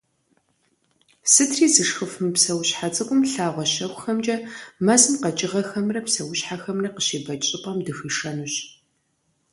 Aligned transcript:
Сытри 1.31 1.67
зышхыф 1.73 2.11
мы 2.21 2.29
псэущхьэ 2.35 2.87
цӏыкӏум 2.93 3.21
лъагъуэ 3.31 3.65
щэхухэмкӏэ 3.73 4.35
мэзым 4.85 5.15
къэкӏыгъэхэмрэ 5.21 5.99
псэущхьэхэмрэ 6.05 6.89
къыщебэкӏ 6.95 7.45
щӏыпӏэм 7.47 7.77
дыхуишэнущ. 7.85 8.53